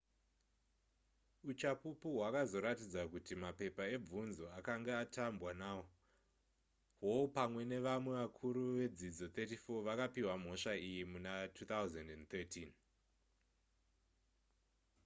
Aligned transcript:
uchapupu 1.51 2.07
hwakazoratidza 2.15 3.01
kuti 3.11 3.33
mapepa 3.43 3.83
ebvunzo 3.95 4.45
akange 4.59 4.91
atambwa 5.03 5.51
nawo 5.61 5.83
hall 7.01 7.25
pamwe 7.35 7.61
nevamwe 7.71 8.11
vakuru 8.21 8.61
vedzidzo 8.77 9.25
34 9.35 9.85
vakapihwa 9.87 10.35
mhosva 10.41 10.73
iyi 10.87 11.01
muna2013 11.11 12.37